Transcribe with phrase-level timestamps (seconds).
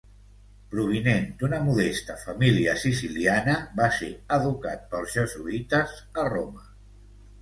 [0.69, 6.67] Provinent d'una modesta família siciliana, va ser educat pels jesuïtes a Roma.